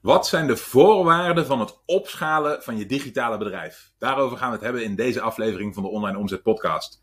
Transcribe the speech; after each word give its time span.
Wat 0.00 0.26
zijn 0.26 0.46
de 0.46 0.56
voorwaarden 0.56 1.46
van 1.46 1.60
het 1.60 1.78
opschalen 1.86 2.62
van 2.62 2.78
je 2.78 2.86
digitale 2.86 3.38
bedrijf? 3.38 3.92
Daarover 3.98 4.38
gaan 4.38 4.48
we 4.48 4.54
het 4.54 4.64
hebben 4.64 4.84
in 4.84 4.94
deze 4.94 5.20
aflevering 5.20 5.74
van 5.74 5.82
de 5.82 5.88
Online 5.88 6.18
Omzet 6.18 6.42
Podcast. 6.42 7.02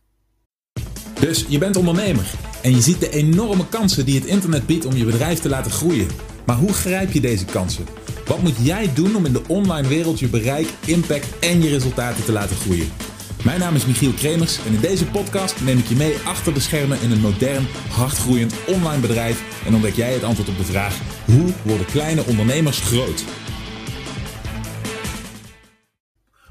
Dus 1.20 1.46
je 1.48 1.58
bent 1.58 1.76
ondernemer 1.76 2.32
en 2.64 2.72
je 2.72 2.82
ziet 2.82 3.00
de 3.00 3.10
enorme 3.10 3.68
kansen 3.70 4.06
die 4.06 4.20
het 4.20 4.26
internet 4.30 4.66
biedt 4.66 4.86
om 4.86 4.94
je 4.94 5.06
bedrijf 5.06 5.40
te 5.40 5.50
laten 5.50 5.72
groeien. 5.72 6.08
Maar 6.46 6.56
hoe 6.56 6.74
grijp 6.74 7.12
je 7.12 7.22
deze 7.22 7.46
kansen? 7.46 7.86
Wat 8.26 8.42
moet 8.42 8.66
jij 8.66 8.94
doen 8.94 9.16
om 9.16 9.26
in 9.26 9.34
de 9.34 9.48
online 9.48 9.88
wereld 9.88 10.20
je 10.20 10.30
bereik, 10.30 10.68
impact 10.86 11.40
en 11.40 11.62
je 11.62 11.70
resultaten 11.70 12.26
te 12.26 12.32
laten 12.32 12.56
groeien? 12.56 12.92
Mijn 13.48 13.60
naam 13.60 13.76
is 13.76 13.86
Michiel 13.86 14.14
Kremers 14.14 14.66
en 14.66 14.74
in 14.74 14.80
deze 14.80 15.06
podcast 15.12 15.62
neem 15.62 15.78
ik 15.78 15.86
je 15.86 15.96
mee 15.96 16.18
achter 16.26 16.54
de 16.54 16.60
schermen 16.60 17.02
in 17.02 17.12
een 17.12 17.20
modern, 17.20 17.68
hardgroeiend 17.90 18.66
online 18.68 19.02
bedrijf 19.02 19.66
en 19.66 19.74
ontdek 19.74 19.94
jij 19.94 20.14
het 20.14 20.24
antwoord 20.24 20.50
op 20.50 20.58
de 20.58 20.64
vraag: 20.64 21.26
hoe 21.26 21.54
worden 21.64 21.86
kleine 21.86 22.26
ondernemers 22.26 22.80
groot? 22.80 23.24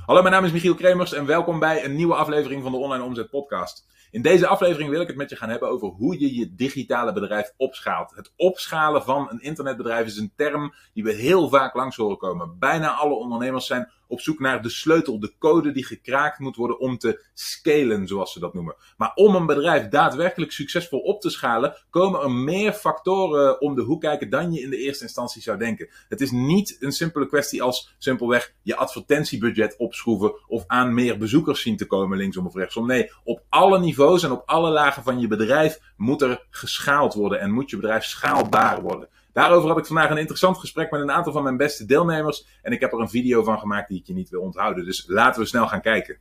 Hallo, 0.06 0.22
mijn 0.22 0.34
naam 0.34 0.44
is 0.44 0.52
Michiel 0.52 0.74
Kremers 0.74 1.12
en 1.12 1.26
welkom 1.26 1.58
bij 1.58 1.84
een 1.84 1.96
nieuwe 1.96 2.14
aflevering 2.14 2.62
van 2.62 2.72
de 2.72 2.78
Online 2.78 3.04
Omzet 3.04 3.30
Podcast. 3.30 3.86
In 4.10 4.22
deze 4.22 4.46
aflevering 4.46 4.90
wil 4.90 5.00
ik 5.00 5.06
het 5.06 5.16
met 5.16 5.30
je 5.30 5.36
gaan 5.36 5.48
hebben 5.48 5.68
over 5.68 5.88
hoe 5.88 6.20
je 6.20 6.34
je 6.34 6.54
digitale 6.54 7.12
bedrijf 7.12 7.52
opschaalt. 7.56 8.12
Het 8.14 8.32
opschalen 8.36 9.02
van 9.02 9.28
een 9.30 9.40
internetbedrijf 9.40 10.06
is 10.06 10.16
een 10.16 10.32
term 10.36 10.74
die 10.92 11.04
we 11.04 11.12
heel 11.12 11.48
vaak 11.48 11.74
langs 11.74 11.96
horen 11.96 12.18
komen. 12.18 12.58
Bijna 12.58 12.90
alle 12.92 13.14
ondernemers 13.14 13.66
zijn 13.66 13.90
op 14.06 14.20
zoek 14.20 14.38
naar 14.38 14.62
de 14.62 14.68
sleutel, 14.68 15.20
de 15.20 15.32
code 15.38 15.72
die 15.72 15.84
gekraakt 15.84 16.38
moet 16.38 16.56
worden 16.56 16.78
om 16.78 16.98
te 16.98 17.24
scalen, 17.34 18.06
zoals 18.06 18.32
ze 18.32 18.40
dat 18.40 18.54
noemen. 18.54 18.74
Maar 18.96 19.12
om 19.14 19.34
een 19.34 19.46
bedrijf 19.46 19.88
daadwerkelijk 19.88 20.52
succesvol 20.52 20.98
op 20.98 21.20
te 21.20 21.30
schalen, 21.30 21.76
komen 21.90 22.20
er 22.20 22.30
meer 22.30 22.72
factoren 22.72 23.60
om 23.60 23.74
de 23.74 23.82
hoek 23.82 24.00
kijken 24.00 24.30
dan 24.30 24.52
je 24.52 24.60
in 24.60 24.70
de 24.70 24.76
eerste 24.76 25.04
instantie 25.04 25.42
zou 25.42 25.58
denken. 25.58 25.88
Het 26.08 26.20
is 26.20 26.30
niet 26.30 26.76
een 26.80 26.92
simpele 26.92 27.28
kwestie 27.28 27.62
als 27.62 27.94
simpelweg 27.98 28.54
je 28.62 28.76
advertentiebudget 28.76 29.76
opschroeven 29.76 30.34
of 30.48 30.64
aan 30.66 30.94
meer 30.94 31.18
bezoekers 31.18 31.62
zien 31.62 31.76
te 31.76 31.86
komen, 31.86 32.18
linksom 32.18 32.46
of 32.46 32.54
rechtsom. 32.54 32.86
Nee, 32.86 33.10
op 33.24 33.42
alle 33.48 33.78
niveaus 33.78 34.22
en 34.22 34.30
op 34.30 34.42
alle 34.46 34.70
lagen 34.70 35.02
van 35.02 35.20
je 35.20 35.26
bedrijf 35.26 35.78
moet 35.96 36.22
er 36.22 36.46
geschaald 36.50 37.14
worden 37.14 37.40
en 37.40 37.50
moet 37.50 37.70
je 37.70 37.76
bedrijf 37.76 38.04
schaalbaar 38.04 38.82
worden. 38.82 39.08
Daarover 39.36 39.68
had 39.68 39.78
ik 39.78 39.86
vandaag 39.86 40.10
een 40.10 40.16
interessant 40.16 40.58
gesprek 40.58 40.90
met 40.90 41.00
een 41.00 41.10
aantal 41.10 41.32
van 41.32 41.42
mijn 41.42 41.56
beste 41.56 41.84
deelnemers. 41.84 42.46
En 42.62 42.72
ik 42.72 42.80
heb 42.80 42.92
er 42.92 43.00
een 43.00 43.08
video 43.08 43.42
van 43.42 43.58
gemaakt 43.58 43.88
die 43.88 43.95
ik 44.00 44.06
je 44.06 44.14
niet 44.14 44.28
wil 44.28 44.40
onthouden. 44.40 44.84
Dus 44.84 45.04
laten 45.06 45.40
we 45.40 45.48
snel 45.48 45.68
gaan 45.68 45.80
kijken. 45.80 46.18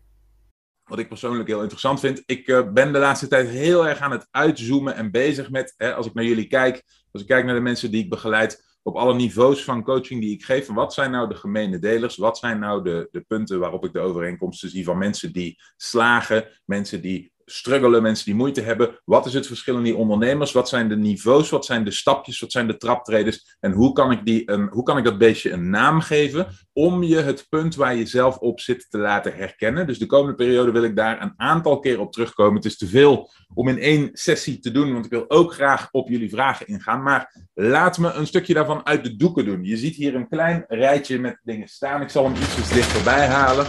Wat 0.84 1.00
ik 1.00 1.08
persoonlijk 1.08 1.48
heel 1.48 1.62
interessant 1.62 2.00
vind. 2.00 2.24
Ik 2.26 2.48
uh, 2.48 2.72
ben 2.72 2.94
de 2.94 3.00
laatste 3.00 3.28
tijd 3.28 3.48
heel 3.48 3.88
erg 3.88 4.00
aan 4.00 4.12
het 4.12 4.28
uitzoomen 4.32 4.96
en 4.96 5.12
bezig 5.12 5.50
met, 5.50 5.74
hè, 5.78 5.94
als 5.94 6.06
ik 6.06 6.14
naar 6.14 6.24
jullie 6.24 6.48
kijk, 6.48 6.84
als 7.12 7.22
ik 7.22 7.28
kijk 7.28 7.46
naar 7.46 7.56
de 7.56 7.62
mensen 7.62 7.92
die 7.92 8.04
ik 8.04 8.10
begeleid, 8.10 8.64
op 8.88 8.96
alle 8.96 9.14
niveaus 9.14 9.64
van 9.64 9.84
coaching 9.84 10.22
die 10.22 10.34
ik 10.34 10.44
geef. 10.44 10.68
Wat 10.68 10.94
zijn 10.94 11.12
nou 11.12 11.30
de 11.30 11.36
gemene 11.36 11.80
delers? 11.80 12.18
Wat 12.18 12.38
zijn 12.38 12.60
nou 12.60 12.84
de, 12.84 13.08
de 13.12 13.22
punten 13.22 13.60
waarop 13.60 13.86
ik 13.86 13.94
de 13.94 14.00
overeenkomsten 14.00 14.70
zie 14.70 14.84
van 14.84 14.98
mensen 14.98 15.34
die 15.34 15.62
slagen, 15.78 16.48
mensen 16.66 17.02
die 17.02 17.32
struggelen, 17.46 18.02
mensen 18.02 18.26
die 18.26 18.36
moeite 18.36 18.62
hebben. 18.62 19.02
Wat 19.06 19.26
is 19.26 19.34
het 19.34 19.48
verschil 19.48 19.78
in 19.78 19.84
die 19.84 19.96
ondernemers? 19.96 20.52
Wat 20.52 20.70
zijn 20.70 20.90
de 20.90 20.98
niveaus? 20.98 21.50
Wat 21.50 21.66
zijn 21.66 21.84
de 21.84 21.92
stapjes? 21.92 22.40
Wat 22.40 22.52
zijn 22.52 22.68
de 22.68 22.78
traptreders? 22.78 23.58
En 23.60 23.72
hoe 23.72 23.94
kan 23.94 24.12
ik, 24.12 24.26
die 24.26 24.52
een, 24.52 24.68
hoe 24.68 24.84
kan 24.84 24.98
ik 24.98 25.04
dat 25.04 25.18
beestje 25.18 25.52
een 25.52 25.70
naam 25.70 26.02
geven 26.02 26.48
om 26.74 27.04
je 27.04 27.18
het 27.18 27.46
punt 27.50 27.76
waar 27.76 27.96
je 27.96 28.06
zelf 28.06 28.38
op 28.38 28.60
zit 28.60 28.86
te 28.90 28.98
laten 28.98 29.36
herkennen? 29.36 29.88
Dus 29.88 30.00
de 30.00 30.06
komende 30.06 30.36
periode 30.36 30.72
wil 30.72 30.84
ik 30.84 30.96
daar 30.96 31.22
een 31.22 31.34
aantal 31.38 31.80
keer 31.80 32.00
op 32.00 32.12
terugkomen. 32.12 32.56
Het 32.56 32.66
is 32.66 32.78
te 32.78 32.88
veel 32.88 33.32
om 33.54 33.68
in 33.68 33.80
één 33.80 34.10
sessie 34.14 34.60
te 34.60 34.72
doen, 34.72 34.94
want 34.94 35.06
ik 35.06 35.12
wil 35.12 35.26
ook 35.28 35.54
graag 35.54 35.88
op 35.92 36.10
jullie 36.10 36.30
vragen 36.30 36.68
ingaan. 36.68 37.04
Maar 37.04 37.48
laat 37.54 37.98
me 37.98 38.12
een 38.12 38.28
stukje 38.28 38.54
daarvan 38.54 38.86
uit 38.86 39.04
de 39.04 39.16
doeken 39.16 39.46
doen. 39.46 39.64
Je 39.64 39.78
ziet 39.78 39.96
hier 39.96 40.16
een 40.16 40.30
klein 40.30 40.66
rijtje 40.68 41.20
met 41.20 41.40
dingen 41.44 41.68
staan. 41.68 42.02
Ik 42.02 42.10
zal 42.10 42.24
hem 42.24 42.36
ietsjes 42.36 42.70
dichterbij 42.70 43.28
halen. 43.28 43.66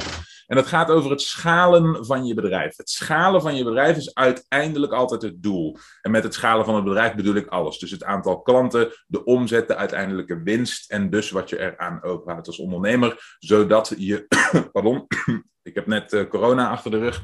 En 0.46 0.56
dat 0.56 0.66
gaat 0.66 0.90
over 0.90 1.10
het 1.10 1.20
schalen 1.20 2.06
van 2.06 2.26
je 2.26 2.34
bedrijf. 2.34 2.76
Het 2.76 2.90
schalen 2.90 3.42
van 3.42 3.56
je 3.56 3.64
bedrijf 3.64 3.96
is 3.96 4.14
uiteindelijk 4.14 4.92
altijd 4.92 5.22
het 5.22 5.42
doel. 5.42 5.78
En 6.02 6.10
met 6.10 6.22
het 6.22 6.34
schalen 6.34 6.64
van 6.64 6.74
het 6.74 6.84
bedrijf 6.84 7.14
bedoel 7.14 7.34
ik 7.34 7.46
alles. 7.46 7.78
Dus 7.78 7.90
het 7.90 8.04
aantal 8.04 8.42
klanten, 8.42 8.92
de 9.06 9.24
omzet, 9.24 9.68
de 9.68 9.76
uiteindelijke 9.76 10.42
winst 10.42 10.90
en 10.90 11.10
dus 11.10 11.30
wat 11.30 11.50
je 11.50 11.58
eraan 11.58 12.02
overhoudt 12.02 12.46
als 12.46 12.58
ondernemer. 12.58 13.36
Zodat 13.38 13.94
je, 13.96 14.26
pardon, 14.72 15.06
ik 15.62 15.74
heb 15.74 15.86
net 15.86 16.12
uh, 16.12 16.28
corona 16.28 16.70
achter 16.70 16.90
de 16.90 16.98
rug. 16.98 17.22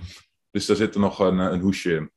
Dus 0.50 0.66
daar 0.66 0.76
zit 0.76 0.94
er 0.94 1.00
nog 1.00 1.18
een, 1.18 1.38
een, 1.38 1.60
hoesje, 1.60 2.10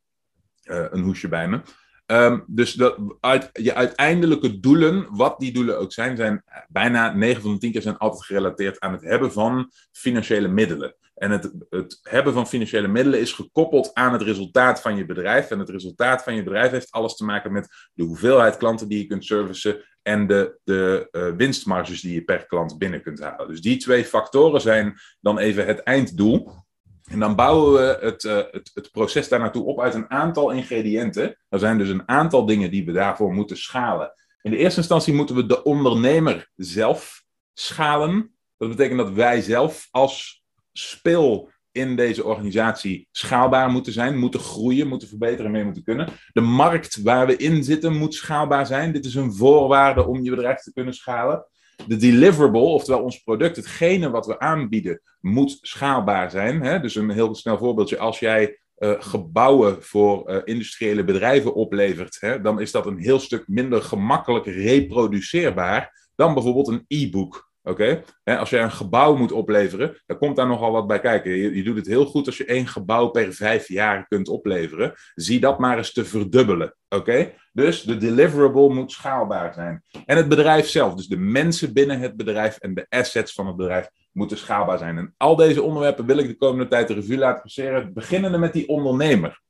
uh, 0.63 0.85
een 0.89 1.03
hoesje 1.03 1.27
bij 1.27 1.47
me. 1.47 1.61
Um, 2.07 2.43
dus 2.47 2.73
dat, 2.73 2.97
uit, 3.19 3.49
je 3.53 3.73
uiteindelijke 3.73 4.59
doelen, 4.59 5.07
wat 5.09 5.39
die 5.39 5.53
doelen 5.53 5.79
ook 5.79 5.93
zijn, 5.93 6.17
zijn 6.17 6.43
bijna 6.67 7.13
9 7.13 7.41
van 7.41 7.53
de 7.53 7.57
10 7.57 7.71
keer 7.71 7.81
zijn 7.81 7.97
altijd 7.97 8.25
gerelateerd 8.25 8.79
aan 8.79 8.91
het 8.91 9.01
hebben 9.01 9.31
van 9.31 9.71
financiële 9.91 10.47
middelen. 10.47 10.95
En 11.15 11.31
het, 11.31 11.51
het 11.69 11.99
hebben 12.01 12.33
van 12.33 12.47
financiële 12.47 12.87
middelen 12.87 13.19
is 13.19 13.33
gekoppeld 13.33 13.93
aan 13.93 14.13
het 14.13 14.21
resultaat 14.21 14.81
van 14.81 14.97
je 14.97 15.05
bedrijf. 15.05 15.49
En 15.49 15.59
het 15.59 15.69
resultaat 15.69 16.23
van 16.23 16.35
je 16.35 16.43
bedrijf 16.43 16.71
heeft 16.71 16.91
alles 16.91 17.15
te 17.15 17.25
maken 17.25 17.51
met 17.51 17.89
de 17.93 18.03
hoeveelheid 18.03 18.57
klanten 18.57 18.87
die 18.87 18.97
je 18.97 19.07
kunt 19.07 19.25
servicen 19.25 19.83
en 20.01 20.27
de, 20.27 20.59
de 20.63 21.07
uh, 21.11 21.35
winstmarges 21.35 22.01
die 22.01 22.13
je 22.13 22.23
per 22.23 22.45
klant 22.45 22.77
binnen 22.77 23.01
kunt 23.01 23.19
halen. 23.19 23.47
Dus 23.47 23.61
die 23.61 23.77
twee 23.77 24.05
factoren 24.05 24.61
zijn 24.61 24.97
dan 25.19 25.37
even 25.37 25.65
het 25.65 25.79
einddoel. 25.79 26.64
En 27.05 27.19
dan 27.19 27.35
bouwen 27.35 27.73
we 27.73 27.97
het, 28.01 28.23
uh, 28.23 28.35
het, 28.51 28.71
het 28.73 28.91
proces 28.91 29.29
daar 29.29 29.39
naartoe 29.39 29.65
op 29.65 29.81
uit 29.81 29.93
een 29.93 30.09
aantal 30.09 30.51
ingrediënten. 30.51 31.37
Er 31.49 31.59
zijn 31.59 31.77
dus 31.77 31.89
een 31.89 32.07
aantal 32.09 32.45
dingen 32.45 32.71
die 32.71 32.85
we 32.85 32.91
daarvoor 32.91 33.33
moeten 33.33 33.57
schalen. 33.57 34.13
In 34.41 34.51
de 34.51 34.57
eerste 34.57 34.79
instantie 34.79 35.13
moeten 35.13 35.35
we 35.35 35.45
de 35.45 35.63
ondernemer 35.63 36.49
zelf 36.55 37.23
schalen. 37.53 38.35
Dat 38.57 38.69
betekent 38.69 38.97
dat 38.97 39.11
wij 39.11 39.41
zelf 39.41 39.87
als 39.91 40.43
speel 40.71 41.49
in 41.71 41.95
deze 41.95 42.23
organisatie 42.23 43.07
schaalbaar 43.11 43.69
moeten 43.69 43.93
zijn, 43.93 44.17
moeten 44.17 44.39
groeien, 44.39 44.87
moeten 44.87 45.07
verbeteren, 45.07 45.51
mee 45.51 45.63
moeten 45.63 45.83
kunnen. 45.83 46.09
De 46.33 46.41
markt 46.41 47.01
waar 47.01 47.27
we 47.27 47.35
in 47.35 47.63
zitten 47.63 47.97
moet 47.97 48.13
schaalbaar 48.13 48.65
zijn. 48.65 48.91
Dit 48.91 49.05
is 49.05 49.15
een 49.15 49.33
voorwaarde 49.33 50.05
om 50.07 50.23
je 50.23 50.29
bedrijf 50.29 50.61
te 50.61 50.73
kunnen 50.73 50.93
schalen. 50.93 51.45
De 51.87 51.95
deliverable, 51.95 52.59
oftewel 52.59 53.03
ons 53.03 53.19
product, 53.19 53.55
hetgene 53.55 54.09
wat 54.09 54.25
we 54.25 54.39
aanbieden, 54.39 55.01
moet 55.19 55.57
schaalbaar 55.61 56.31
zijn. 56.31 56.61
Hè? 56.61 56.79
Dus 56.79 56.95
een 56.95 57.09
heel 57.09 57.35
snel 57.35 57.57
voorbeeldje. 57.57 57.97
Als 57.97 58.19
jij 58.19 58.59
uh, 58.77 58.93
gebouwen 58.99 59.83
voor 59.83 60.29
uh, 60.29 60.37
industriële 60.43 61.03
bedrijven 61.03 61.53
oplevert, 61.53 62.17
hè, 62.19 62.41
dan 62.41 62.59
is 62.59 62.71
dat 62.71 62.85
een 62.85 62.97
heel 62.97 63.19
stuk 63.19 63.47
minder 63.47 63.81
gemakkelijk 63.81 64.45
reproduceerbaar 64.45 66.09
dan 66.15 66.33
bijvoorbeeld 66.33 66.67
een 66.67 66.85
e-book. 66.87 67.53
Oké? 67.67 68.03
Als 68.23 68.49
je 68.49 68.57
een 68.57 68.71
gebouw 68.71 69.15
moet 69.15 69.31
opleveren, 69.31 70.01
dan 70.05 70.17
komt 70.17 70.35
daar 70.35 70.47
nogal 70.47 70.71
wat 70.71 70.87
bij 70.87 70.99
kijken. 70.99 71.31
Je, 71.31 71.63
doet 71.63 71.75
het 71.75 71.87
heel 71.87 72.05
goed 72.05 72.25
als 72.25 72.37
je 72.37 72.45
één 72.45 72.67
gebouw 72.67 73.07
per 73.07 73.33
vijf 73.33 73.67
jaar 73.67 74.07
kunt 74.07 74.27
opleveren. 74.27 74.93
Zie 75.15 75.39
dat 75.39 75.59
maar 75.59 75.77
eens 75.77 75.93
te 75.93 76.05
verdubbelen. 76.05 76.75
Oké? 76.89 77.33
Dus 77.53 77.81
de 77.81 77.97
deliverable 77.97 78.73
moet 78.73 78.91
schaalbaar 78.91 79.53
zijn. 79.53 79.83
En 80.05 80.17
het 80.17 80.29
bedrijf 80.29 80.67
zelf, 80.67 80.93
dus 80.93 81.07
de 81.07 81.17
mensen 81.17 81.73
binnen 81.73 81.99
het 81.99 82.17
bedrijf 82.17 82.57
en 82.57 82.73
de 82.73 82.85
assets 82.89 83.33
van 83.33 83.47
het 83.47 83.55
bedrijf 83.55 83.89
moeten 84.11 84.37
schaalbaar 84.37 84.77
zijn. 84.77 84.97
En 84.97 85.13
al 85.17 85.35
deze 85.35 85.61
onderwerpen 85.61 86.05
wil 86.05 86.17
ik 86.17 86.27
de 86.27 86.37
komende 86.37 86.67
tijd 86.67 86.87
de 86.87 86.93
revue 86.93 87.17
laten 87.17 87.41
passeren, 87.41 87.93
beginnende 87.93 88.37
met 88.37 88.53
die 88.53 88.67
ondernemer. 88.67 89.41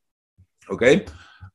Oké? 0.67 1.03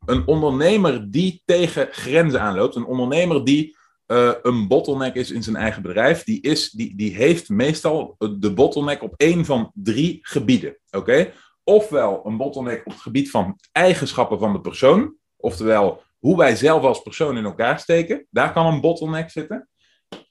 Een 0.06 0.27
ondernemer 0.27 1.10
die 1.10 1.42
tegen 1.44 1.88
grenzen 1.91 2.41
aanloopt, 2.41 2.75
een 2.75 2.84
ondernemer 2.84 3.44
die 3.44 3.78
uh, 4.12 4.32
een 4.43 4.69
bottleneck 4.69 5.15
is 5.15 5.31
in 5.31 5.43
zijn 5.43 5.56
eigen 5.56 5.82
bedrijf, 5.82 6.25
die, 6.25 6.41
is, 6.41 6.71
die, 6.71 6.97
die 6.97 7.15
heeft 7.15 7.48
meestal 7.48 8.16
de 8.38 8.53
bottleneck 8.53 9.03
op 9.03 9.15
één 9.16 9.44
van 9.44 9.71
drie 9.75 10.19
gebieden. 10.22 10.78
Oké? 10.91 11.32
Ofwel 11.65 12.22
een 12.25 12.37
bottleneck 12.37 12.87
op 12.87 12.93
het 12.93 13.00
gebied 13.00 13.31
van 13.31 13.59
eigenschappen 13.72 14.38
van 14.38 14.53
de 14.53 14.60
persoon, 14.60 15.15
oftewel 15.37 16.03
hoe 16.19 16.37
wij 16.37 16.56
zelf 16.56 16.82
als 16.82 17.03
persoon 17.03 17.37
in 17.37 17.44
elkaar 17.44 17.78
steken, 17.78 18.26
daar 18.31 18.53
kan 18.53 18.66
een 18.66 18.81
bottleneck 18.81 19.31
zitten. 19.31 19.69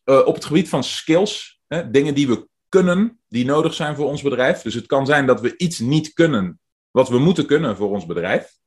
Uh, 0.06 0.26
op 0.26 0.36
het 0.36 0.46
gebied 0.46 0.70
van 0.70 0.84
skills, 0.84 1.62
hè, 1.68 1.90
dingen 1.90 2.16
die 2.16 2.28
we 2.28 2.48
kunnen, 2.70 3.20
die 3.28 3.46
nodig 3.46 3.74
zijn 3.74 3.96
voor 3.96 4.08
ons 4.08 4.22
bedrijf. 4.22 4.62
Dus 4.62 4.74
het 4.74 4.86
kan 4.86 5.06
zijn 5.06 5.26
dat 5.26 5.42
we 5.42 5.58
iets 5.58 5.80
niet 5.80 6.14
kunnen 6.14 6.60
wat 6.92 7.10
we 7.10 7.20
moeten 7.20 7.46
kunnen 7.46 7.76
voor 7.76 7.90
ons 7.90 8.06
bedrijf. 8.06 8.58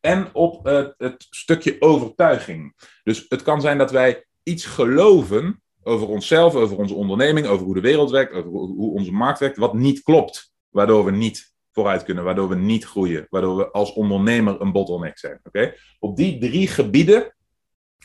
En 0.00 0.34
op 0.34 0.66
uh, 0.66 0.86
het 0.96 1.26
stukje 1.30 1.76
overtuiging. 1.78 2.74
Dus 3.02 3.26
het 3.28 3.42
kan 3.42 3.60
zijn 3.60 3.78
dat 3.78 3.90
wij 3.90 4.26
iets 4.42 4.64
geloven 4.64 5.62
over 5.82 6.08
onszelf, 6.08 6.54
over 6.54 6.78
onze 6.78 6.94
onderneming, 6.94 7.46
over 7.46 7.64
hoe 7.64 7.74
de 7.74 7.80
wereld 7.80 8.10
werkt, 8.10 8.32
over 8.32 8.50
hoe 8.50 8.92
onze 8.92 9.12
markt 9.12 9.38
werkt, 9.38 9.56
wat 9.56 9.74
niet 9.74 10.02
klopt. 10.02 10.52
Waardoor 10.70 11.04
we 11.04 11.10
niet 11.10 11.54
vooruit 11.72 12.02
kunnen, 12.02 12.24
waardoor 12.24 12.48
we 12.48 12.54
niet 12.54 12.84
groeien, 12.84 13.26
waardoor 13.30 13.56
we 13.56 13.70
als 13.70 13.92
ondernemer 13.92 14.60
een 14.60 14.72
bottleneck 14.72 15.18
zijn. 15.18 15.40
Oké? 15.42 15.74
Op 15.98 16.16
die 16.16 16.38
drie 16.38 16.66
gebieden 16.66 17.34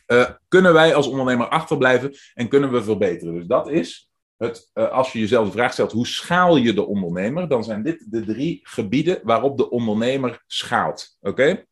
uh, 0.08 0.30
kunnen 0.48 0.74
wij 0.74 0.96
als 0.96 1.08
ondernemer 1.08 1.48
achterblijven 1.48 2.14
en 2.34 2.48
kunnen 2.48 2.72
we 2.72 2.84
verbeteren. 2.84 3.34
Dus 3.34 3.46
dat 3.46 3.70
is 3.70 4.12
het, 4.38 4.70
uh, 4.74 4.90
als 4.90 5.14
je 5.14 5.20
jezelf 5.20 5.46
de 5.46 5.52
vraag 5.52 5.74
stelt, 5.74 5.92
hoe 5.92 6.08
schaal 6.08 6.58
je 6.58 6.74
de 6.74 6.86
ondernemer? 6.86 7.48
Dan 7.48 7.64
zijn 7.64 7.84
dit 7.84 8.12
de 8.12 8.26
drie 8.26 8.60
gebieden 8.64 9.20
waarop 9.24 9.58
de 9.58 9.70
ondernemer 9.70 10.44
schaalt. 10.48 11.18
Oké? 11.22 11.66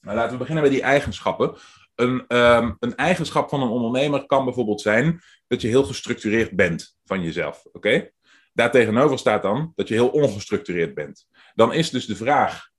Maar 0.00 0.14
laten 0.14 0.32
we 0.32 0.38
beginnen 0.38 0.62
met 0.62 0.72
die 0.72 0.82
eigenschappen. 0.82 1.56
Een, 1.94 2.24
ehm, 2.26 2.72
een 2.78 2.96
eigenschap 2.96 3.48
van 3.48 3.62
een 3.62 3.68
ondernemer 3.68 4.26
kan 4.26 4.44
bijvoorbeeld 4.44 4.80
zijn 4.80 5.20
dat 5.46 5.60
je 5.60 5.68
heel 5.68 5.84
gestructureerd 5.84 6.50
bent 6.50 6.96
van 7.04 7.22
jezelf. 7.22 7.64
Oké? 7.72 8.10
Daartegenover 8.52 9.18
staat 9.18 9.42
dan 9.42 9.72
dat 9.74 9.88
je 9.88 9.94
heel 9.94 10.08
ongestructureerd 10.08 10.94
bent. 10.94 11.26
Dan 11.54 11.72
is 11.72 11.90
dus 11.90 12.06
de 12.06 12.16
vraag, 12.16 12.70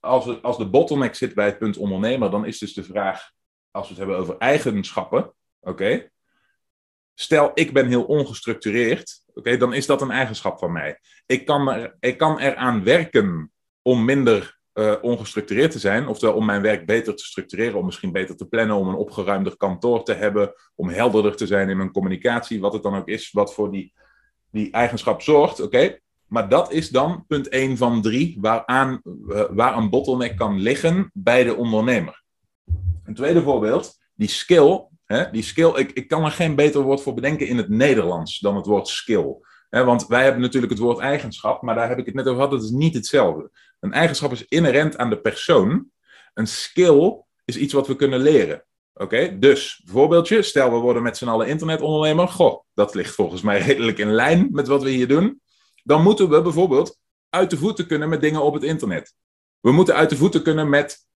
als, 0.00 0.42
als 0.42 0.58
de 0.58 0.68
bottleneck 0.68 1.14
zit 1.14 1.34
bij 1.34 1.46
het 1.46 1.58
punt 1.58 1.76
ondernemer, 1.76 2.30
dan 2.30 2.46
is 2.46 2.58
dus 2.58 2.74
de 2.74 2.84
vraag, 2.84 3.30
als 3.70 3.88
we 3.88 3.94
het 3.94 3.98
hebben 3.98 4.18
over 4.18 4.36
eigenschappen, 4.38 5.34
oké? 5.60 6.10
Stel, 7.14 7.50
ik 7.54 7.72
ben 7.72 7.86
heel 7.86 8.04
ongestructureerd, 8.04 9.22
oké, 9.34 9.56
dan 9.56 9.74
is 9.74 9.86
dat 9.86 10.02
een 10.02 10.10
eigenschap 10.10 10.58
van 10.58 10.72
mij. 10.72 11.00
Ik 11.26 11.46
kan, 11.46 11.68
er, 11.68 11.96
ik 12.00 12.18
kan 12.18 12.38
eraan 12.38 12.84
werken 12.84 13.52
om 13.82 14.04
minder 14.04 14.60
uh, 14.74 14.94
ongestructureerd 15.00 15.70
te 15.70 15.78
zijn, 15.78 16.06
oftewel 16.06 16.34
om 16.34 16.44
mijn 16.44 16.62
werk 16.62 16.86
beter 16.86 17.16
te 17.16 17.24
structureren, 17.24 17.78
om 17.78 17.84
misschien 17.84 18.12
beter 18.12 18.36
te 18.36 18.46
plannen, 18.46 18.76
om 18.76 18.88
een 18.88 18.94
opgeruimder 18.94 19.56
kantoor 19.56 20.04
te 20.04 20.12
hebben, 20.12 20.54
om 20.74 20.88
helderder 20.88 21.36
te 21.36 21.46
zijn 21.46 21.68
in 21.68 21.76
mijn 21.76 21.92
communicatie, 21.92 22.60
wat 22.60 22.72
het 22.72 22.82
dan 22.82 22.96
ook 22.96 23.08
is, 23.08 23.30
wat 23.30 23.54
voor 23.54 23.70
die, 23.70 23.92
die 24.50 24.70
eigenschap 24.70 25.22
zorgt, 25.22 25.60
oké. 25.60 25.98
Maar 26.26 26.48
dat 26.48 26.72
is 26.72 26.88
dan 26.88 27.24
punt 27.26 27.48
1 27.48 27.76
van 27.76 28.02
3, 28.02 28.38
waaraan, 28.40 29.00
uh, 29.28 29.42
waar 29.50 29.76
een 29.76 29.90
bottleneck 29.90 30.36
kan 30.36 30.58
liggen 30.58 31.10
bij 31.14 31.44
de 31.44 31.56
ondernemer. 31.56 32.22
Een 33.04 33.14
tweede 33.14 33.42
voorbeeld, 33.42 33.98
die 34.14 34.28
skill. 34.28 34.86
Hè, 35.04 35.30
die 35.30 35.42
skill 35.42 35.72
ik, 35.74 35.92
ik 35.92 36.08
kan 36.08 36.24
er 36.24 36.30
geen 36.30 36.54
beter 36.54 36.82
woord 36.82 37.02
voor 37.02 37.14
bedenken 37.14 37.46
in 37.46 37.56
het 37.56 37.68
Nederlands 37.68 38.38
dan 38.38 38.56
het 38.56 38.66
woord 38.66 38.88
skill. 38.88 39.36
Want 39.70 40.06
wij 40.06 40.22
hebben 40.22 40.40
natuurlijk 40.40 40.72
het 40.72 40.80
woord 40.80 40.98
eigenschap, 40.98 41.62
maar 41.62 41.74
daar 41.74 41.88
heb 41.88 41.98
ik 41.98 42.06
het 42.06 42.14
net 42.14 42.24
over 42.24 42.36
gehad, 42.36 42.50
dat 42.50 42.62
is 42.62 42.70
niet 42.70 42.94
hetzelfde. 42.94 43.50
Een 43.82 43.92
eigenschap 43.92 44.32
is 44.32 44.44
inherent 44.44 44.96
aan 44.96 45.10
de 45.10 45.20
persoon. 45.20 45.86
Een 46.34 46.46
skill 46.46 47.24
is 47.44 47.56
iets 47.56 47.72
wat 47.72 47.86
we 47.86 47.96
kunnen 47.96 48.20
leren. 48.20 48.64
Oké, 48.94 49.38
dus 49.38 49.82
voorbeeldje, 49.84 50.42
stel 50.42 50.72
we 50.72 50.76
worden 50.76 51.02
met 51.02 51.16
z'n 51.16 51.28
allen 51.28 51.48
internetondernemer. 51.48 52.28
Goh, 52.28 52.62
dat 52.74 52.94
ligt 52.94 53.14
volgens 53.14 53.42
mij 53.42 53.60
redelijk 53.66 53.98
in 53.98 54.12
lijn 54.12 54.48
met 54.50 54.68
wat 54.68 54.82
we 54.82 54.90
hier 54.90 55.08
doen. 55.08 55.40
Dan 55.82 56.02
moeten 56.02 56.30
we 56.30 56.42
bijvoorbeeld 56.42 56.98
uit 57.28 57.50
de 57.50 57.56
voeten 57.56 57.86
kunnen 57.86 58.08
met 58.08 58.20
dingen 58.20 58.42
op 58.42 58.54
het 58.54 58.62
internet. 58.62 59.14
We 59.60 59.72
moeten 59.72 59.94
uit 59.94 60.10
de 60.10 60.16
voeten 60.16 60.42
kunnen 60.42 60.68
met 60.68 61.06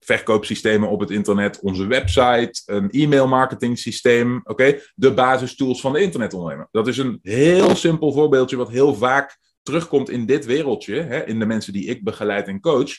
verkoopsystemen 0.00 0.88
op 0.88 1.00
het 1.00 1.10
internet, 1.10 1.60
onze 1.60 1.86
website, 1.86 2.62
een 2.66 2.90
e-mail 2.90 3.28
marketing 3.28 3.78
systeem, 3.78 4.40
oké, 4.44 4.80
de 4.94 5.14
basistools 5.14 5.80
van 5.80 5.92
de 5.92 6.00
internetondernemer. 6.00 6.68
Dat 6.70 6.86
is 6.86 6.98
een 6.98 7.18
heel 7.22 7.76
simpel 7.76 8.12
voorbeeldje 8.12 8.56
wat 8.56 8.70
heel 8.70 8.94
vaak 8.94 9.38
terugkomt 9.62 10.10
in 10.10 10.26
dit 10.26 10.44
wereldje, 10.44 10.94
hè, 10.94 11.26
in 11.26 11.38
de 11.38 11.46
mensen 11.46 11.72
die 11.72 11.86
ik 11.86 12.04
begeleid 12.04 12.46
en 12.46 12.60
coach, 12.60 12.90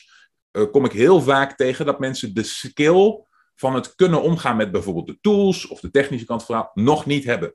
uh, 0.52 0.70
kom 0.70 0.84
ik 0.84 0.92
heel 0.92 1.20
vaak 1.20 1.56
tegen 1.56 1.86
dat 1.86 1.98
mensen 1.98 2.34
de 2.34 2.42
skill 2.42 3.24
van 3.54 3.74
het 3.74 3.94
kunnen 3.94 4.22
omgaan 4.22 4.56
met 4.56 4.70
bijvoorbeeld 4.70 5.06
de 5.06 5.18
tools 5.20 5.66
of 5.66 5.80
de 5.80 5.90
technische 5.90 6.26
kant 6.26 6.44
van 6.44 6.56
het 6.56 6.70
nog 6.74 7.06
niet 7.06 7.24
hebben. 7.24 7.54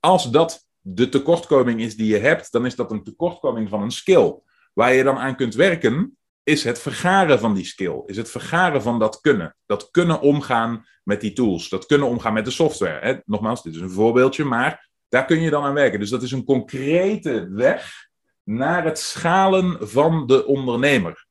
Als 0.00 0.30
dat 0.30 0.66
de 0.80 1.08
tekortkoming 1.08 1.80
is 1.80 1.96
die 1.96 2.06
je 2.06 2.18
hebt, 2.18 2.52
dan 2.52 2.66
is 2.66 2.74
dat 2.74 2.90
een 2.90 3.02
tekortkoming 3.02 3.68
van 3.68 3.82
een 3.82 3.90
skill. 3.90 4.38
Waar 4.72 4.94
je 4.94 5.02
dan 5.02 5.16
aan 5.16 5.36
kunt 5.36 5.54
werken, 5.54 6.16
is 6.42 6.64
het 6.64 6.78
vergaren 6.78 7.38
van 7.38 7.54
die 7.54 7.64
skill. 7.64 8.02
Is 8.06 8.16
het 8.16 8.30
vergaren 8.30 8.82
van 8.82 8.98
dat 8.98 9.20
kunnen. 9.20 9.56
Dat 9.66 9.90
kunnen 9.90 10.20
omgaan 10.20 10.86
met 11.04 11.20
die 11.20 11.32
tools. 11.32 11.68
Dat 11.68 11.86
kunnen 11.86 12.08
omgaan 12.08 12.32
met 12.32 12.44
de 12.44 12.50
software. 12.50 13.06
Hè? 13.06 13.14
Nogmaals, 13.24 13.62
dit 13.62 13.74
is 13.74 13.80
een 13.80 13.90
voorbeeldje, 13.90 14.44
maar 14.44 14.88
daar 15.08 15.24
kun 15.24 15.40
je 15.40 15.50
dan 15.50 15.64
aan 15.64 15.74
werken. 15.74 16.00
Dus 16.00 16.10
dat 16.10 16.22
is 16.22 16.32
een 16.32 16.44
concrete 16.44 17.48
weg 17.50 18.05
naar 18.46 18.84
het 18.84 18.98
schalen 18.98 19.88
van 19.88 20.26
de 20.26 20.46
ondernemer. 20.46 21.26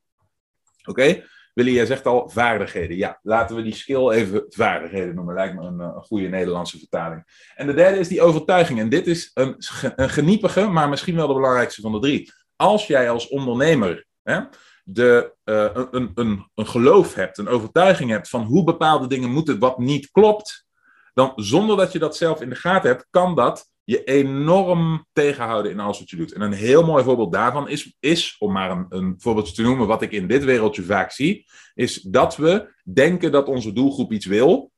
Oké? 0.85 1.23
Willy, 1.53 1.73
jij 1.73 1.85
zegt 1.85 2.05
al 2.05 2.29
vaardigheden. 2.29 2.97
Ja, 2.97 3.19
laten 3.21 3.55
we 3.55 3.61
die 3.61 3.75
skill 3.75 4.09
even 4.09 4.45
vaardigheden 4.49 5.15
noemen. 5.15 5.35
Lijkt 5.35 5.55
me 5.55 5.61
een, 5.61 5.79
een 5.79 6.01
goede 6.01 6.27
Nederlandse 6.27 6.77
vertaling. 6.77 7.49
En 7.55 7.67
de 7.67 7.73
derde 7.73 7.99
is 7.99 8.07
die 8.07 8.21
overtuiging. 8.21 8.79
En 8.79 8.89
dit 8.89 9.07
is 9.07 9.31
een, 9.33 9.55
een 9.95 10.09
geniepige, 10.09 10.67
maar 10.67 10.89
misschien 10.89 11.15
wel 11.15 11.27
de 11.27 11.33
belangrijkste 11.33 11.81
van 11.81 11.91
de 11.91 11.99
drie. 11.99 12.31
Als 12.55 12.87
jij 12.87 13.09
als 13.09 13.27
ondernemer 13.27 14.05
hè, 14.23 14.39
de, 14.83 15.33
uh, 15.45 15.69
een, 15.91 16.11
een, 16.15 16.51
een 16.55 16.67
geloof 16.67 17.13
hebt, 17.13 17.37
een 17.37 17.47
overtuiging 17.47 18.09
hebt 18.09 18.29
van 18.29 18.43
hoe 18.43 18.63
bepaalde 18.63 19.07
dingen 19.07 19.31
moeten, 19.31 19.59
wat 19.59 19.77
niet 19.77 20.11
klopt, 20.11 20.65
dan 21.13 21.33
zonder 21.35 21.77
dat 21.77 21.91
je 21.91 21.99
dat 21.99 22.17
zelf 22.17 22.41
in 22.41 22.49
de 22.49 22.55
gaten 22.55 22.89
hebt, 22.89 23.07
kan 23.09 23.35
dat 23.35 23.69
je 23.85 24.03
enorm 24.03 25.05
tegenhouden 25.13 25.71
in 25.71 25.79
alles 25.79 25.99
wat 25.99 26.09
je 26.09 26.15
doet. 26.15 26.33
En 26.33 26.41
een 26.41 26.53
heel 26.53 26.85
mooi 26.85 27.03
voorbeeld 27.03 27.31
daarvan 27.31 27.69
is, 27.69 27.95
is 27.99 28.35
om 28.39 28.51
maar 28.51 28.71
een, 28.71 28.85
een 28.89 29.15
voorbeeldje 29.17 29.53
te 29.53 29.61
noemen, 29.61 29.87
wat 29.87 30.01
ik 30.01 30.11
in 30.11 30.27
dit 30.27 30.43
wereldje 30.43 30.83
vaak 30.83 31.11
zie, 31.11 31.45
is 31.73 32.01
dat 32.01 32.35
we 32.35 32.73
denken 32.83 33.31
dat 33.31 33.47
onze 33.47 33.73
doelgroep 33.73 34.11
iets 34.11 34.25
wil, 34.25 34.71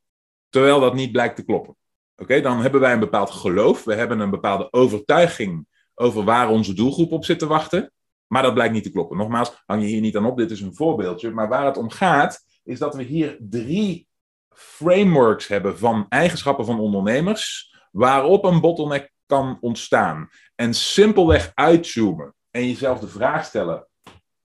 terwijl 0.49 0.79
dat 0.79 0.93
niet 0.93 1.11
blijkt 1.11 1.35
te 1.35 1.45
kloppen. 1.45 1.75
Oké, 2.15 2.41
dan 2.41 2.61
hebben 2.61 2.81
wij 2.81 2.93
een 2.93 2.99
bepaald 2.99 3.29
geloof, 3.29 3.83
we 3.83 3.93
hebben 3.93 4.19
een 4.19 4.29
bepaalde 4.29 4.67
overtuiging 4.71 5.67
over 5.93 6.23
waar 6.23 6.49
onze 6.49 6.73
doelgroep 6.73 7.11
op 7.11 7.25
zit 7.25 7.39
te 7.39 7.47
wachten, 7.47 7.91
maar 8.27 8.43
dat 8.43 8.53
blijkt 8.53 8.73
niet 8.73 8.83
te 8.83 8.91
kloppen. 8.91 9.17
Nogmaals, 9.17 9.63
hang 9.65 9.81
je 9.81 9.87
hier 9.87 10.01
niet 10.01 10.17
aan 10.17 10.25
op, 10.25 10.37
dit 10.37 10.51
is 10.51 10.61
een 10.61 10.75
voorbeeldje, 10.75 11.31
maar 11.31 11.47
waar 11.47 11.65
het 11.65 11.77
om 11.77 11.89
gaat, 11.89 12.39
is 12.63 12.79
dat 12.79 12.95
we 12.95 13.03
hier 13.03 13.37
drie 13.39 14.07
frameworks 14.53 15.47
hebben 15.47 15.77
van 15.77 16.05
eigenschappen 16.09 16.65
van 16.65 16.79
ondernemers, 16.79 17.75
waarop 17.97 18.43
een 18.43 18.61
bottleneck 18.61 19.11
kan 19.25 19.57
ontstaan. 19.61 20.29
En 20.55 20.73
simpelweg 20.73 21.51
uitzoomen 21.53 22.35
en 22.51 22.67
jezelf 22.67 22.99
de 22.99 23.07
vraag 23.07 23.45
stellen: 23.45 23.87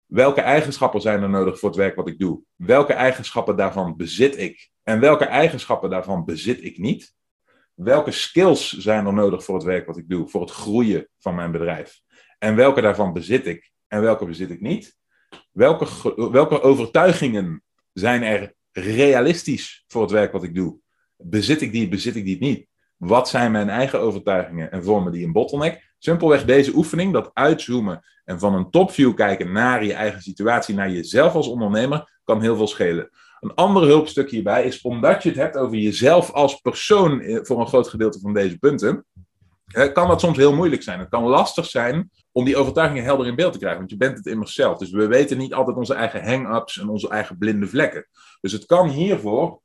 welke 0.06 0.40
eigenschappen 0.40 1.00
zijn 1.00 1.22
er 1.22 1.28
nodig 1.28 1.58
voor 1.58 1.68
het 1.68 1.78
werk 1.78 1.96
wat 1.96 2.08
ik 2.08 2.18
doe? 2.18 2.42
Welke 2.54 2.92
eigenschappen 2.92 3.56
daarvan 3.56 3.96
bezit 3.96 4.38
ik? 4.38 4.70
En 4.82 5.00
welke 5.00 5.24
eigenschappen 5.24 5.90
daarvan 5.90 6.24
bezit 6.24 6.64
ik 6.64 6.78
niet? 6.78 7.14
Welke 7.74 8.10
skills 8.10 8.72
zijn 8.72 9.06
er 9.06 9.12
nodig 9.12 9.44
voor 9.44 9.54
het 9.54 9.64
werk 9.64 9.86
wat 9.86 9.96
ik 9.96 10.08
doe, 10.08 10.28
voor 10.28 10.40
het 10.40 10.50
groeien 10.50 11.08
van 11.18 11.34
mijn 11.34 11.52
bedrijf? 11.52 12.00
En 12.38 12.56
welke 12.56 12.80
daarvan 12.80 13.12
bezit 13.12 13.46
ik 13.46 13.70
en 13.88 14.00
welke 14.00 14.24
bezit 14.24 14.50
ik 14.50 14.60
niet? 14.60 14.96
Welke, 15.50 15.86
welke 16.30 16.60
overtuigingen 16.62 17.62
zijn 17.92 18.22
er 18.22 18.54
realistisch 18.72 19.84
voor 19.86 20.02
het 20.02 20.10
werk 20.10 20.32
wat 20.32 20.42
ik 20.42 20.54
doe? 20.54 20.78
Bezit 21.16 21.60
ik 21.60 21.72
die, 21.72 21.88
bezit 21.88 22.16
ik 22.16 22.24
die 22.24 22.38
niet? 22.38 22.66
Wat 22.96 23.28
zijn 23.28 23.52
mijn 23.52 23.68
eigen 23.68 24.00
overtuigingen 24.00 24.72
en 24.72 24.84
vormen 24.84 25.12
die 25.12 25.24
een 25.24 25.32
bottleneck? 25.32 25.94
Simpelweg 25.98 26.44
deze 26.44 26.74
oefening, 26.74 27.12
dat 27.12 27.30
uitzoomen 27.32 28.04
en 28.24 28.38
van 28.38 28.54
een 28.54 28.70
topview 28.70 29.14
kijken 29.14 29.52
naar 29.52 29.84
je 29.84 29.92
eigen 29.92 30.22
situatie, 30.22 30.74
naar 30.74 30.90
jezelf 30.90 31.34
als 31.34 31.48
ondernemer, 31.48 32.20
kan 32.24 32.40
heel 32.40 32.56
veel 32.56 32.66
schelen. 32.66 33.10
Een 33.40 33.54
ander 33.54 33.82
hulpstuk 33.82 34.30
hierbij 34.30 34.64
is 34.64 34.80
omdat 34.80 35.22
je 35.22 35.28
het 35.28 35.38
hebt 35.38 35.56
over 35.56 35.76
jezelf 35.76 36.32
als 36.32 36.60
persoon 36.60 37.20
eh, 37.20 37.38
voor 37.42 37.60
een 37.60 37.66
groot 37.66 37.88
gedeelte 37.88 38.20
van 38.20 38.34
deze 38.34 38.58
punten, 38.58 39.04
kan 39.92 40.08
dat 40.08 40.20
soms 40.20 40.36
heel 40.36 40.54
moeilijk 40.54 40.82
zijn. 40.82 40.98
Het 40.98 41.08
kan 41.08 41.22
lastig 41.22 41.66
zijn 41.66 42.10
om 42.32 42.44
die 42.44 42.56
overtuigingen 42.56 43.04
helder 43.04 43.26
in 43.26 43.36
beeld 43.36 43.52
te 43.52 43.58
krijgen, 43.58 43.78
want 43.78 43.90
je 43.90 43.96
bent 43.96 44.16
het 44.16 44.26
immers 44.26 44.54
zelf. 44.54 44.78
Dus 44.78 44.90
we 44.90 45.06
weten 45.06 45.38
niet 45.38 45.54
altijd 45.54 45.76
onze 45.76 45.94
eigen 45.94 46.24
hang-ups 46.24 46.78
en 46.78 46.88
onze 46.88 47.08
eigen 47.08 47.38
blinde 47.38 47.66
vlekken. 47.66 48.06
Dus 48.40 48.52
het 48.52 48.66
kan 48.66 48.88
hiervoor 48.88 49.60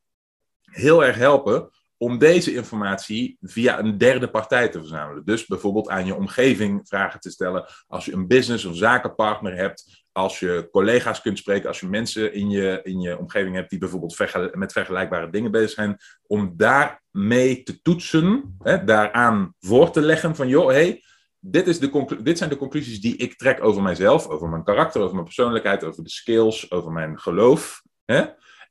heel 0.62 1.06
erg 1.06 1.16
helpen 1.16 1.70
om 2.01 2.17
deze 2.17 2.53
informatie 2.53 3.38
via 3.41 3.79
een 3.79 3.98
derde 3.98 4.29
partij 4.29 4.70
te 4.70 4.79
verzamelen. 4.79 5.25
Dus 5.25 5.46
bijvoorbeeld 5.46 5.89
aan 5.89 6.05
je 6.05 6.15
omgeving 6.15 6.81
vragen 6.84 7.20
te 7.20 7.29
stellen. 7.29 7.65
Als 7.88 8.05
je 8.05 8.13
een 8.13 8.27
business- 8.27 8.65
of 8.65 8.75
zakenpartner 8.75 9.55
hebt, 9.55 10.05
als 10.12 10.39
je 10.39 10.67
collega's 10.72 11.22
kunt 11.22 11.38
spreken, 11.38 11.67
als 11.67 11.79
je 11.79 11.88
mensen 11.88 12.34
in 12.34 12.50
je, 12.50 12.79
in 12.84 13.00
je 13.00 13.17
omgeving 13.17 13.55
hebt 13.55 13.70
die 13.70 13.79
bijvoorbeeld 13.79 14.55
met 14.55 14.72
vergelijkbare 14.72 15.29
dingen 15.29 15.51
bezig 15.51 15.70
zijn, 15.70 15.98
om 16.27 16.53
daarmee 16.55 17.63
te 17.63 17.81
toetsen, 17.81 18.55
hè, 18.63 18.84
daaraan 18.84 19.53
voor 19.60 19.91
te 19.91 20.01
leggen 20.01 20.36
van 20.36 20.48
joh, 20.48 20.67
hey, 20.67 21.03
dit, 21.39 21.65
dit 22.24 22.38
zijn 22.38 22.50
de 22.50 22.58
conclusies 22.58 23.01
die 23.01 23.15
ik 23.15 23.38
trek 23.38 23.63
over 23.63 23.81
mijzelf, 23.81 24.27
over 24.27 24.50
mijn 24.50 24.63
karakter, 24.63 25.01
over 25.01 25.13
mijn 25.13 25.25
persoonlijkheid, 25.25 25.84
over 25.84 26.03
de 26.03 26.10
skills, 26.10 26.72
over 26.72 26.91
mijn 26.91 27.20
geloof. 27.20 27.84
Hè? 28.05 28.25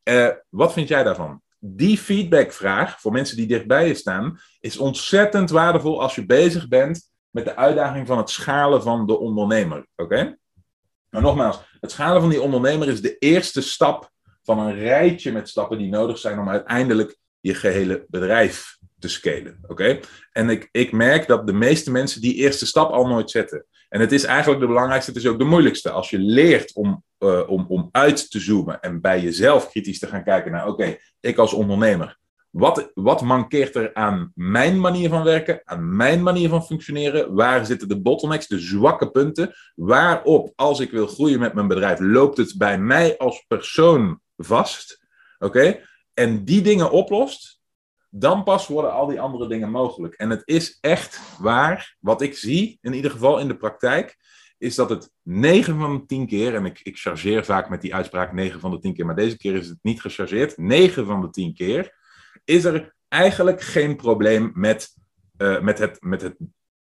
Uh, 0.04 0.28
wat 0.48 0.72
vind 0.72 0.88
jij 0.88 1.02
daarvan? 1.02 1.42
Die 1.60 1.98
feedbackvraag 1.98 3.00
voor 3.00 3.12
mensen 3.12 3.36
die 3.36 3.46
dichtbij 3.46 3.86
je 3.86 3.94
staan, 3.94 4.40
is 4.60 4.78
ontzettend 4.78 5.50
waardevol 5.50 6.02
als 6.02 6.14
je 6.14 6.26
bezig 6.26 6.68
bent 6.68 7.10
met 7.30 7.44
de 7.44 7.56
uitdaging 7.56 8.06
van 8.06 8.18
het 8.18 8.30
schalen 8.30 8.82
van 8.82 9.06
de 9.06 9.18
ondernemer. 9.18 9.86
Oké? 9.96 10.36
Maar 11.10 11.22
nogmaals, 11.22 11.60
het 11.80 11.90
schalen 11.90 12.20
van 12.20 12.30
die 12.30 12.42
ondernemer 12.42 12.88
is 12.88 13.02
de 13.02 13.18
eerste 13.18 13.62
stap 13.62 14.10
van 14.42 14.58
een 14.58 14.74
rijtje 14.74 15.32
met 15.32 15.48
stappen 15.48 15.78
die 15.78 15.90
nodig 15.90 16.18
zijn 16.18 16.38
om 16.38 16.48
uiteindelijk 16.48 17.18
je 17.40 17.54
gehele 17.54 18.04
bedrijf 18.08 18.78
te 18.98 19.08
scalen. 19.08 19.58
Oké? 19.66 20.00
En 20.32 20.50
ik, 20.50 20.68
ik 20.70 20.92
merk 20.92 21.26
dat 21.26 21.46
de 21.46 21.52
meeste 21.52 21.90
mensen 21.90 22.20
die 22.20 22.34
eerste 22.34 22.66
stap 22.66 22.90
al 22.90 23.06
nooit 23.06 23.30
zetten. 23.30 23.66
En 23.90 24.00
het 24.00 24.12
is 24.12 24.24
eigenlijk 24.24 24.60
de 24.60 24.66
belangrijkste, 24.66 25.10
het 25.10 25.20
is 25.20 25.26
ook 25.26 25.38
de 25.38 25.44
moeilijkste. 25.44 25.90
Als 25.90 26.10
je 26.10 26.18
leert 26.18 26.72
om, 26.74 27.04
uh, 27.18 27.48
om, 27.48 27.64
om 27.68 27.88
uit 27.92 28.30
te 28.30 28.40
zoomen 28.40 28.80
en 28.80 29.00
bij 29.00 29.20
jezelf 29.20 29.70
kritisch 29.70 29.98
te 29.98 30.06
gaan 30.06 30.24
kijken 30.24 30.52
naar, 30.52 30.66
oké, 30.66 30.96
ik 31.20 31.38
als 31.38 31.52
ondernemer, 31.52 32.18
wat, 32.50 32.90
wat 32.94 33.22
mankeert 33.22 33.74
er 33.74 33.94
aan 33.94 34.32
mijn 34.34 34.80
manier 34.80 35.08
van 35.08 35.22
werken, 35.22 35.60
aan 35.64 35.96
mijn 35.96 36.22
manier 36.22 36.48
van 36.48 36.64
functioneren? 36.64 37.34
Waar 37.34 37.66
zitten 37.66 37.88
de 37.88 38.00
bottlenecks, 38.00 38.46
de 38.46 38.58
zwakke 38.58 39.10
punten? 39.10 39.54
Waarop, 39.74 40.52
als 40.54 40.80
ik 40.80 40.90
wil 40.90 41.06
groeien 41.06 41.38
met 41.38 41.54
mijn 41.54 41.68
bedrijf, 41.68 41.98
loopt 41.98 42.36
het 42.36 42.54
bij 42.58 42.78
mij 42.78 43.18
als 43.18 43.44
persoon 43.48 44.20
vast? 44.36 44.98
Oké? 45.38 45.88
en 46.20 46.44
die 46.44 46.62
dingen 46.62 46.90
oplost, 46.90 47.59
dan 48.10 48.42
pas 48.42 48.66
worden 48.66 48.92
al 48.92 49.06
die 49.06 49.20
andere 49.20 49.48
dingen 49.48 49.70
mogelijk. 49.70 50.14
En 50.14 50.30
het 50.30 50.42
is 50.44 50.78
echt 50.80 51.20
waar, 51.38 51.96
wat 52.00 52.22
ik 52.22 52.36
zie, 52.36 52.78
in 52.80 52.92
ieder 52.92 53.10
geval 53.10 53.38
in 53.38 53.48
de 53.48 53.56
praktijk, 53.56 54.16
is 54.58 54.74
dat 54.74 54.90
het 54.90 55.10
9 55.22 55.78
van 55.78 55.96
de 55.96 56.06
10 56.06 56.26
keer, 56.26 56.54
en 56.54 56.64
ik, 56.64 56.80
ik 56.82 56.98
chargeer 56.98 57.44
vaak 57.44 57.68
met 57.68 57.80
die 57.80 57.94
uitspraak 57.94 58.32
9 58.32 58.60
van 58.60 58.70
de 58.70 58.78
10 58.78 58.94
keer, 58.94 59.06
maar 59.06 59.16
deze 59.16 59.36
keer 59.36 59.54
is 59.54 59.68
het 59.68 59.78
niet 59.82 60.00
gechargeerd, 60.00 60.56
9 60.56 61.06
van 61.06 61.20
de 61.20 61.30
10 61.30 61.54
keer 61.54 61.98
is 62.44 62.64
er 62.64 62.94
eigenlijk 63.08 63.60
geen 63.60 63.96
probleem 63.96 64.50
met, 64.54 64.94
uh, 65.38 65.60
met, 65.60 65.78
het, 65.78 65.96
met 66.00 66.22
het 66.22 66.36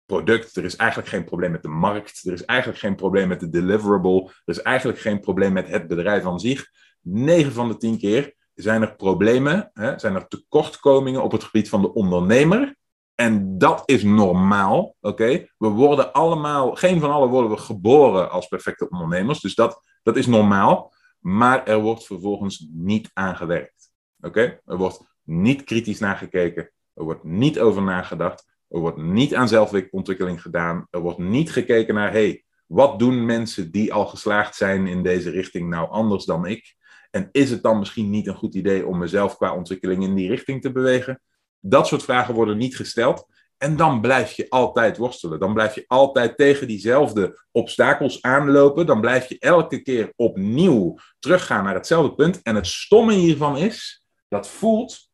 product. 0.07 0.57
Er 0.57 0.65
is 0.65 0.77
eigenlijk 0.77 1.11
geen 1.11 1.25
probleem 1.25 1.51
met 1.51 1.63
de 1.63 1.69
markt. 1.69 2.23
Er 2.27 2.33
is 2.33 2.45
eigenlijk 2.45 2.81
geen 2.81 2.97
probleem 2.97 3.29
met 3.29 3.41
de 3.41 3.49
deliverable. 3.49 4.23
Er 4.25 4.55
is 4.55 4.63
eigenlijk 4.63 4.99
geen 4.99 5.21
probleem 5.21 5.53
met 5.53 5.69
het 5.69 5.87
bedrijf 5.87 6.25
aan 6.25 6.41
zich. 6.41 6.67
9 7.01 7.53
van 7.53 7.69
de 7.69 7.77
10 7.77 7.99
keer 7.99 8.35
zijn 8.55 8.83
er 8.83 8.97
problemen, 8.97 9.71
hè, 9.73 9.99
zijn 9.99 10.15
er 10.15 10.29
tekortkomingen 10.29 11.23
op 11.23 11.33
het 11.33 11.45
gebied 11.45 11.69
van 11.69 11.83
de 11.83 11.93
ondernemer. 11.93 12.77
En 13.15 13.59
dat 13.59 13.83
is 13.85 14.03
normaal, 14.03 14.95
oké? 15.01 15.47
We 15.59 15.69
worden 15.69 16.13
allemaal, 16.13 16.75
geen 16.75 17.01
van 17.01 17.11
allen 17.11 17.29
worden 17.29 17.51
we 17.51 17.57
geboren 17.57 18.31
als 18.31 18.47
perfecte 18.47 18.89
ondernemers. 18.89 19.41
Dus 19.41 19.55
dat, 19.55 19.81
dat 20.03 20.17
is 20.17 20.27
normaal. 20.27 20.93
Maar 21.19 21.67
er 21.67 21.81
wordt 21.81 22.07
vervolgens 22.07 22.69
niet 22.73 23.11
aangewerkt. 23.13 23.93
Oké? 24.21 24.61
Er 24.65 24.77
wordt 24.77 25.17
niet 25.23 25.65
kritisch 25.65 25.99
nagekeken. 25.99 26.71
Er 26.95 27.05
wordt 27.05 27.25
niet 27.25 27.61
over 27.61 27.83
nagedacht. 27.83 28.53
Er 28.69 28.81
wordt 28.81 28.99
niet 28.99 29.35
aan 29.35 29.49
zelfontwikkeling 29.49 30.43
gedaan. 30.43 30.87
Er 30.91 31.01
wordt 31.01 31.19
niet 31.19 31.53
gekeken 31.53 31.95
naar, 31.95 32.13
hey, 32.13 32.45
wat 32.67 32.99
doen 32.99 33.25
mensen 33.25 33.71
die 33.71 33.93
al 33.93 34.07
geslaagd 34.07 34.57
zijn 34.57 34.87
in 34.87 35.03
deze 35.03 35.31
richting 35.31 35.69
nou 35.69 35.91
anders 35.91 36.25
dan 36.25 36.47
ik? 36.47 36.77
En 37.15 37.29
is 37.33 37.51
het 37.51 37.63
dan 37.63 37.79
misschien 37.79 38.11
niet 38.11 38.27
een 38.27 38.35
goed 38.35 38.55
idee 38.55 38.87
om 38.87 38.99
mezelf 38.99 39.37
qua 39.37 39.55
ontwikkeling 39.55 40.03
in 40.03 40.15
die 40.15 40.29
richting 40.29 40.63
te 40.63 40.73
bewegen? 40.73 41.21
Dat 41.61 41.87
soort 41.87 42.03
vragen 42.03 42.35
worden 42.35 42.57
niet 42.57 42.77
gesteld. 42.77 43.27
En 43.57 43.77
dan 43.77 44.01
blijf 44.01 44.33
je 44.33 44.51
altijd 44.51 44.97
worstelen. 44.97 45.39
Dan 45.39 45.55
blijf 45.55 45.75
je 45.75 45.85
altijd 45.87 46.37
tegen 46.37 46.69
diezelfde 46.69 47.45
obstakels 47.51 48.23
aanlopen. 48.23 48.87
Dan 48.87 49.01
blijf 49.01 49.29
je 49.29 49.39
elke 49.39 49.83
keer 49.83 50.13
opnieuw 50.17 50.99
teruggaan 51.19 51.65
naar 51.65 51.75
hetzelfde 51.75 52.15
punt. 52.15 52.43
En 52.43 52.55
het 52.55 52.67
stomme 52.67 53.13
hiervan 53.13 53.57
is, 53.57 54.07
dat 54.29 54.49
voelt 54.49 55.11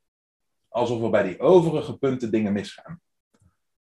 alsof 0.68 1.02
er 1.02 1.10
bij 1.10 1.22
die 1.22 1.40
overige 1.40 1.98
punten 1.98 2.30
dingen 2.30 2.52
misgaan. 2.52 3.00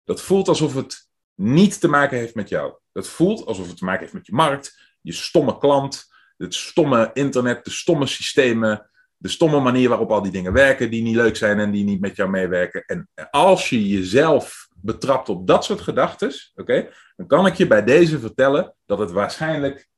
Dat 0.03 0.21
voelt 0.21 0.47
alsof 0.47 0.75
het 0.75 1.09
niet 1.35 1.79
te 1.79 1.87
maken 1.87 2.17
heeft 2.17 2.35
met 2.35 2.49
jou. 2.49 2.73
Dat 2.91 3.07
voelt 3.07 3.45
alsof 3.45 3.67
het 3.67 3.77
te 3.77 3.85
maken 3.85 4.01
heeft 4.01 4.13
met 4.13 4.25
je 4.25 4.33
markt, 4.33 4.95
je 5.01 5.11
stomme 5.11 5.57
klant, 5.57 6.10
het 6.41 6.53
stomme 6.53 7.09
internet, 7.13 7.65
de 7.65 7.71
stomme 7.71 8.05
systemen, 8.05 8.89
de 9.17 9.29
stomme 9.29 9.59
manier 9.59 9.89
waarop 9.89 10.11
al 10.11 10.21
die 10.21 10.31
dingen 10.31 10.53
werken 10.53 10.89
die 10.89 11.01
niet 11.01 11.15
leuk 11.15 11.35
zijn 11.35 11.59
en 11.59 11.71
die 11.71 11.83
niet 11.83 12.01
met 12.01 12.15
jou 12.15 12.29
meewerken. 12.29 12.83
En 12.85 13.09
als 13.31 13.69
je 13.69 13.87
jezelf 13.87 14.67
betrapt 14.75 15.29
op 15.29 15.47
dat 15.47 15.65
soort 15.65 15.81
gedachten, 15.81 16.31
oké, 16.55 16.89
dan 17.15 17.27
kan 17.27 17.45
ik 17.45 17.55
je 17.55 17.67
bij 17.67 17.83
deze 17.83 18.19
vertellen 18.19 18.75
dat 18.85 18.99
het 18.99 19.11
waarschijnlijk 19.11 19.89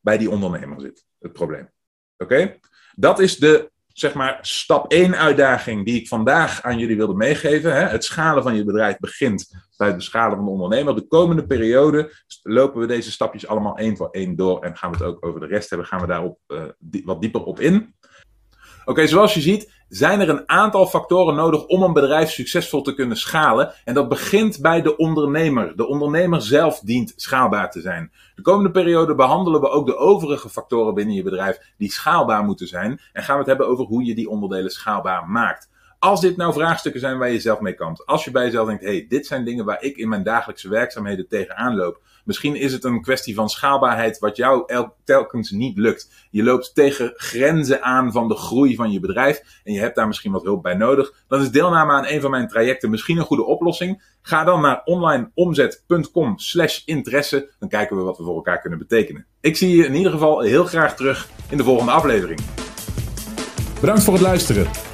bij 0.00 0.18
die 0.18 0.30
ondernemer 0.30 0.80
zit, 0.80 1.04
het 1.18 1.32
probleem. 1.32 1.70
Oké? 2.16 2.58
Dat 2.94 3.18
is 3.18 3.36
de 3.36 3.70
zeg 3.94 4.14
maar, 4.14 4.38
stap 4.40 4.92
1 4.92 5.16
uitdaging 5.16 5.84
die 5.84 6.00
ik 6.00 6.08
vandaag 6.08 6.62
aan 6.62 6.78
jullie 6.78 6.96
wilde 6.96 7.14
meegeven. 7.14 7.74
Hè? 7.74 7.82
Het 7.82 8.04
schalen 8.04 8.42
van 8.42 8.54
je 8.54 8.64
bedrijf 8.64 8.98
begint 8.98 9.48
bij 9.76 9.86
het 9.86 9.96
beschalen 9.96 10.36
van 10.36 10.44
de 10.44 10.50
ondernemer. 10.50 10.94
De 10.94 11.06
komende 11.06 11.46
periode 11.46 12.12
lopen 12.42 12.80
we 12.80 12.86
deze 12.86 13.10
stapjes 13.12 13.46
allemaal 13.46 13.76
één 13.76 13.96
voor 13.96 14.08
één 14.10 14.36
door 14.36 14.62
en 14.62 14.76
gaan 14.76 14.90
we 14.90 14.96
het 14.96 15.06
ook 15.06 15.26
over 15.26 15.40
de 15.40 15.46
rest 15.46 15.68
hebben. 15.68 15.88
Gaan 15.88 16.00
we 16.00 16.06
daarop 16.06 16.38
uh, 16.48 16.62
wat 17.04 17.20
dieper 17.20 17.44
op 17.44 17.60
in. 17.60 17.94
Oké, 18.84 19.06
zoals 19.06 19.34
je 19.34 19.40
ziet 19.40 19.72
zijn 19.96 20.20
er 20.20 20.28
een 20.28 20.48
aantal 20.48 20.86
factoren 20.86 21.34
nodig 21.34 21.66
om 21.66 21.82
een 21.82 21.92
bedrijf 21.92 22.30
succesvol 22.30 22.82
te 22.82 22.94
kunnen 22.94 23.16
schalen. 23.16 23.72
En 23.84 23.94
dat 23.94 24.08
begint 24.08 24.60
bij 24.60 24.82
de 24.82 24.96
ondernemer. 24.96 25.76
De 25.76 25.86
ondernemer 25.86 26.42
zelf 26.42 26.80
dient 26.80 27.12
schaalbaar 27.16 27.70
te 27.70 27.80
zijn. 27.80 28.12
De 28.34 28.42
komende 28.42 28.70
periode 28.70 29.14
behandelen 29.14 29.60
we 29.60 29.68
ook 29.68 29.86
de 29.86 29.96
overige 29.96 30.48
factoren 30.48 30.94
binnen 30.94 31.14
je 31.14 31.22
bedrijf 31.22 31.58
die 31.78 31.92
schaalbaar 31.92 32.44
moeten 32.44 32.66
zijn. 32.66 33.00
En 33.12 33.22
gaan 33.22 33.34
we 33.34 33.40
het 33.40 33.48
hebben 33.48 33.68
over 33.68 33.84
hoe 33.84 34.04
je 34.04 34.14
die 34.14 34.28
onderdelen 34.28 34.70
schaalbaar 34.70 35.28
maakt. 35.28 35.70
Als 36.04 36.20
dit 36.20 36.36
nou 36.36 36.52
vraagstukken 36.52 37.00
zijn 37.00 37.18
waar 37.18 37.30
je 37.30 37.40
zelf 37.40 37.60
mee 37.60 37.74
kampt. 37.74 38.06
Als 38.06 38.24
je 38.24 38.30
bij 38.30 38.44
jezelf 38.44 38.66
denkt, 38.66 38.84
hey, 38.84 39.06
dit 39.08 39.26
zijn 39.26 39.44
dingen 39.44 39.64
waar 39.64 39.82
ik 39.82 39.96
in 39.96 40.08
mijn 40.08 40.22
dagelijkse 40.22 40.68
werkzaamheden 40.68 41.28
tegenaan 41.28 41.76
loop. 41.76 42.02
Misschien 42.24 42.56
is 42.56 42.72
het 42.72 42.84
een 42.84 43.02
kwestie 43.02 43.34
van 43.34 43.48
schaalbaarheid 43.48 44.18
wat 44.18 44.36
jou 44.36 44.88
telkens 45.04 45.50
niet 45.50 45.78
lukt. 45.78 46.10
Je 46.30 46.42
loopt 46.42 46.74
tegen 46.74 47.12
grenzen 47.16 47.82
aan 47.82 48.12
van 48.12 48.28
de 48.28 48.34
groei 48.34 48.74
van 48.74 48.90
je 48.92 49.00
bedrijf 49.00 49.60
en 49.64 49.72
je 49.72 49.80
hebt 49.80 49.96
daar 49.96 50.06
misschien 50.06 50.32
wat 50.32 50.42
hulp 50.42 50.62
bij 50.62 50.74
nodig. 50.74 51.12
Dan 51.28 51.40
is 51.40 51.50
deelname 51.50 51.92
aan 51.92 52.06
een 52.06 52.20
van 52.20 52.30
mijn 52.30 52.48
trajecten 52.48 52.90
misschien 52.90 53.18
een 53.18 53.24
goede 53.24 53.44
oplossing. 53.44 54.02
Ga 54.22 54.44
dan 54.44 54.60
naar 54.60 54.82
onlineomzet.com 54.84 56.38
slash 56.38 56.82
interesse. 56.84 57.50
Dan 57.58 57.68
kijken 57.68 57.96
we 57.96 58.02
wat 58.02 58.18
we 58.18 58.24
voor 58.24 58.36
elkaar 58.36 58.60
kunnen 58.60 58.78
betekenen. 58.78 59.26
Ik 59.40 59.56
zie 59.56 59.76
je 59.76 59.84
in 59.86 59.94
ieder 59.94 60.12
geval 60.12 60.40
heel 60.40 60.64
graag 60.64 60.96
terug 60.96 61.28
in 61.50 61.56
de 61.56 61.64
volgende 61.64 61.92
aflevering. 61.92 62.40
Bedankt 63.80 64.02
voor 64.02 64.12
het 64.12 64.22
luisteren. 64.22 64.93